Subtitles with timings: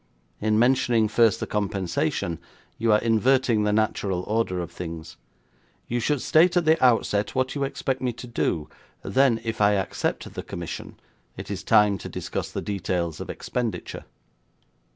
[0.39, 2.39] In mentioning first the compensation,
[2.79, 5.15] you are inverting the natural order of things.
[5.87, 8.67] You should state at the outset what you expect me to do,
[9.03, 10.99] then, if I accept the commission,
[11.37, 14.05] it is time to discuss the details of expenditure.'